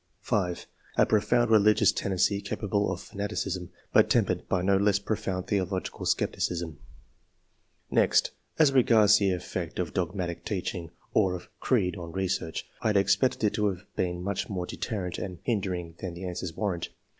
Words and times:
5. 0.21 0.65
'^A 0.97 1.07
profound 1.07 1.51
religious 1.51 1.91
tendency, 1.91 2.41
capable 2.41 2.91
of 2.91 2.99
fanati 2.99 3.33
cism, 3.33 3.69
but 3.93 4.09
tempered 4.09 4.49
by 4.49 4.63
no 4.63 4.75
less 4.75 4.97
profound 4.97 5.45
theological 5.45 6.07
scepticism." 6.07 6.71
II.] 6.71 6.77
QUALITIES. 7.97 8.31
135 8.57 8.57
Next, 8.57 8.57
as 8.57 8.75
regards 8.75 9.17
the 9.19 9.31
effect 9.31 9.77
of 9.77 9.93
dogmatic 9.93 10.43
teaching, 10.43 10.89
or 11.13 11.35
of 11.35 11.49
'* 11.57 11.61
creed/' 11.63 11.99
on 11.99 12.13
research. 12.13 12.65
I 12.81 12.87
had 12.87 12.97
ex 12.97 13.15
pected 13.15 13.43
it 13.43 13.53
to 13.53 13.67
have 13.67 13.85
been 13.95 14.23
much 14.23 14.49
more 14.49 14.65
deterrent 14.65 15.19
and 15.19 15.37
hindering 15.43 15.93
than 15.99 16.15
the 16.15 16.25
answers 16.25 16.53
warrant. 16.55 16.89